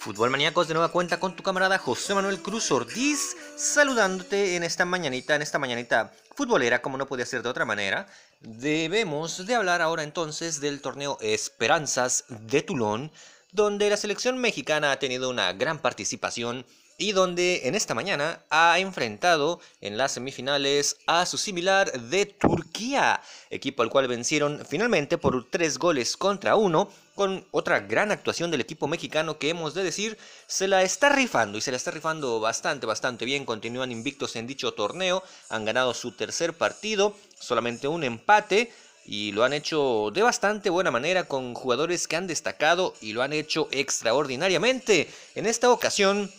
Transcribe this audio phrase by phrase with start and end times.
[0.00, 4.86] Fútbol Maníacos de nueva cuenta con tu camarada José Manuel Cruz Ortiz, saludándote en esta
[4.86, 8.06] mañanita, en esta mañanita futbolera, como no podía ser de otra manera.
[8.40, 13.12] Debemos de hablar ahora entonces del torneo Esperanzas de Tulón,
[13.52, 16.64] donde la selección mexicana ha tenido una gran participación
[17.00, 23.22] y donde en esta mañana ha enfrentado en las semifinales a su similar de Turquía,
[23.48, 28.60] equipo al cual vencieron finalmente por tres goles contra uno, con otra gran actuación del
[28.60, 32.38] equipo mexicano que hemos de decir se la está rifando y se la está rifando
[32.38, 38.04] bastante, bastante bien, continúan invictos en dicho torneo, han ganado su tercer partido, solamente un
[38.04, 38.70] empate,
[39.06, 43.22] y lo han hecho de bastante buena manera con jugadores que han destacado y lo
[43.22, 45.08] han hecho extraordinariamente.
[45.34, 46.30] En esta ocasión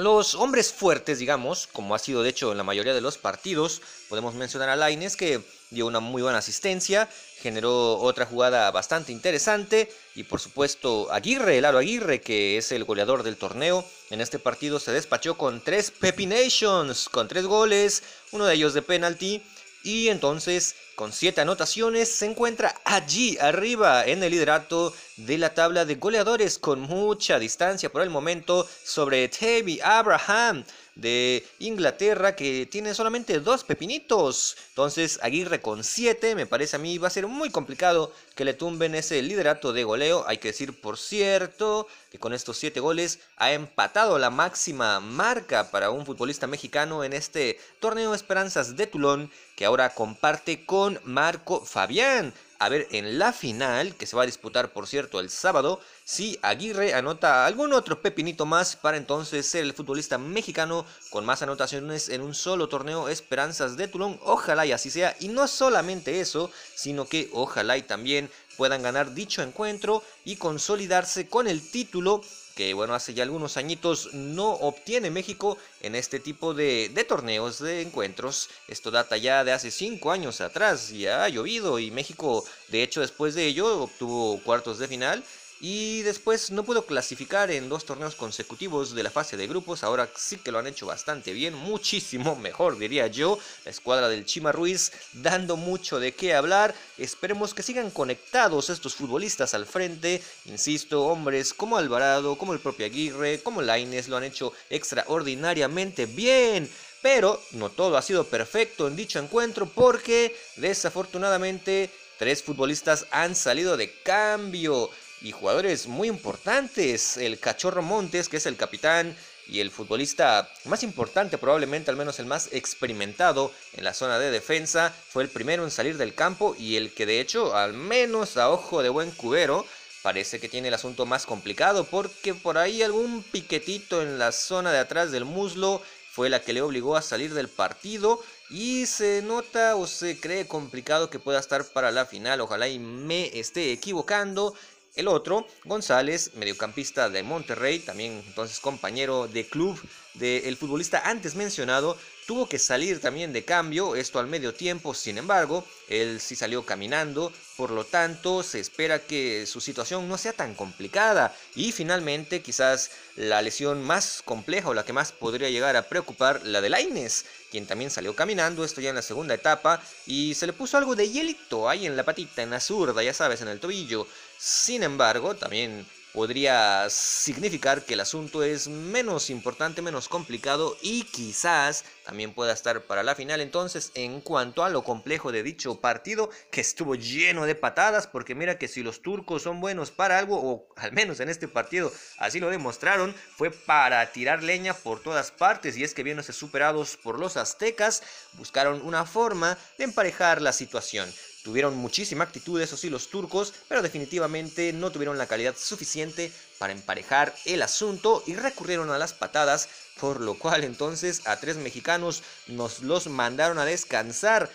[0.00, 3.82] los hombres fuertes, digamos, como ha sido de hecho en la mayoría de los partidos,
[4.08, 5.40] podemos mencionar a Laines que
[5.70, 7.08] dio una muy buena asistencia,
[7.40, 12.84] generó otra jugada bastante interesante y por supuesto Aguirre, el Aro Aguirre, que es el
[12.84, 18.46] goleador del torneo, en este partido se despachó con tres Pepinations, con tres goles, uno
[18.46, 19.42] de ellos de penalti
[19.82, 24.92] y entonces con siete anotaciones se encuentra allí arriba en el liderato
[25.26, 31.46] de la tabla de goleadores con mucha distancia por el momento sobre Tavy Abraham de
[31.58, 34.56] Inglaterra que tiene solamente dos pepinitos.
[34.70, 38.54] Entonces Aguirre con 7 me parece a mí va a ser muy complicado que le
[38.54, 40.24] tumben ese liderato de goleo.
[40.26, 45.70] Hay que decir por cierto que con estos 7 goles ha empatado la máxima marca
[45.70, 51.64] para un futbolista mexicano en este torneo Esperanzas de Tulón que ahora comparte con Marco
[51.64, 55.80] Fabián a ver en la final, que se va a disputar por cierto el sábado,
[56.04, 61.40] si Aguirre anota algún otro pepinito más para entonces ser el futbolista mexicano con más
[61.40, 64.20] anotaciones en un solo torneo Esperanzas de Tulón.
[64.22, 65.16] Ojalá y así sea.
[65.20, 71.28] Y no solamente eso, sino que ojalá y también puedan ganar dicho encuentro y consolidarse
[71.28, 72.22] con el título
[72.60, 77.58] que bueno, hace ya algunos añitos no obtiene México en este tipo de, de, torneos,
[77.58, 78.50] de encuentros.
[78.68, 83.00] Esto data ya de hace cinco años atrás, ya ha llovido y México, de hecho,
[83.00, 85.24] después de ello obtuvo cuartos de final
[85.60, 89.84] y después no pudo clasificar en dos torneos consecutivos de la fase de grupos.
[89.84, 93.38] Ahora sí que lo han hecho bastante bien, muchísimo mejor diría yo.
[93.66, 96.74] La escuadra del Chima Ruiz dando mucho de qué hablar.
[96.96, 100.22] Esperemos que sigan conectados estos futbolistas al frente.
[100.46, 106.70] Insisto, hombres como Alvarado, como el propio Aguirre, como Laines lo han hecho extraordinariamente bien.
[107.02, 113.78] Pero no todo ha sido perfecto en dicho encuentro porque desafortunadamente tres futbolistas han salido
[113.78, 117.16] de cambio y jugadores muy importantes.
[117.16, 119.16] El Cachorro Montes, que es el capitán
[119.46, 124.30] y el futbolista más importante, probablemente al menos el más experimentado en la zona de
[124.30, 128.36] defensa, fue el primero en salir del campo y el que de hecho, al menos
[128.36, 129.66] a ojo de buen cubero,
[130.02, 134.72] parece que tiene el asunto más complicado porque por ahí algún piquetito en la zona
[134.72, 135.82] de atrás del muslo
[136.12, 138.20] fue la que le obligó a salir del partido
[138.50, 142.40] y se nota o se cree complicado que pueda estar para la final.
[142.40, 144.54] Ojalá y me esté equivocando.
[144.96, 149.80] El otro, González, mediocampista de Monterrey, también entonces compañero de club
[150.14, 151.96] del futbolista antes mencionado,
[152.26, 156.66] tuvo que salir también de cambio, esto al medio tiempo, sin embargo, él sí salió
[156.66, 162.42] caminando, por lo tanto se espera que su situación no sea tan complicada y finalmente
[162.42, 166.68] quizás la lesión más compleja o la que más podría llegar a preocupar, la de
[166.68, 170.76] Laines, quien también salió caminando, esto ya en la segunda etapa, y se le puso
[170.76, 174.06] algo de hielito ahí en la patita, en la zurda, ya sabes, en el tobillo.
[174.42, 181.84] Sin embargo, también podría significar que el asunto es menos importante, menos complicado y quizás
[182.06, 183.42] también pueda estar para la final.
[183.42, 188.34] Entonces, en cuanto a lo complejo de dicho partido, que estuvo lleno de patadas, porque
[188.34, 191.92] mira que si los turcos son buenos para algo, o al menos en este partido
[192.16, 195.76] así lo demostraron, fue para tirar leña por todas partes.
[195.76, 198.02] Y es que viéndose superados por los aztecas,
[198.32, 201.12] buscaron una forma de emparejar la situación.
[201.42, 206.74] Tuvieron muchísima actitud, eso sí, los turcos, pero definitivamente no tuvieron la calidad suficiente para
[206.74, 212.22] emparejar el asunto y recurrieron a las patadas, por lo cual entonces a tres mexicanos
[212.46, 214.50] nos los mandaron a descansar.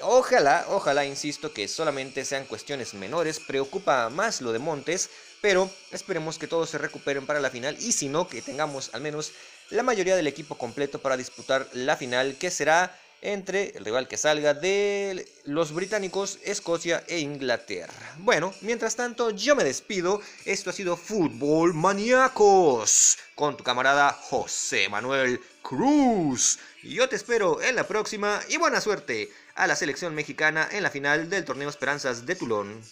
[0.00, 5.10] Ojalá, ojalá, insisto, que solamente sean cuestiones menores, preocupa más lo de Montes,
[5.42, 9.02] pero esperemos que todos se recuperen para la final y si no, que tengamos al
[9.02, 9.32] menos
[9.68, 14.16] la mayoría del equipo completo para disputar la final, que será entre el rival que
[14.16, 18.14] salga de los británicos, Escocia e Inglaterra.
[18.18, 20.20] Bueno, mientras tanto yo me despido.
[20.44, 26.58] Esto ha sido Fútbol Maníacos con tu camarada José Manuel Cruz.
[26.82, 30.90] Yo te espero en la próxima y buena suerte a la selección mexicana en la
[30.90, 32.82] final del torneo Esperanzas de Tulón.